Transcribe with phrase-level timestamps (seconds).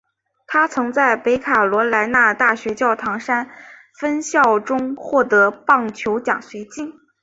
[0.47, 3.47] 他曾在北卡罗来纳大学教堂山
[3.99, 6.95] 分校中获得棒球奖学金。